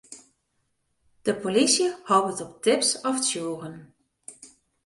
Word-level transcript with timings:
De 1.25 1.33
polysje 1.43 1.87
hopet 2.09 2.43
op 2.45 2.53
tips 2.63 2.89
of 3.09 3.15
tsjûgen. 3.21 3.75